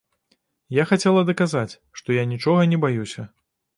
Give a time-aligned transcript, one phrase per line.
[0.81, 3.29] Я хацела даказаць, што я нічога не баюся.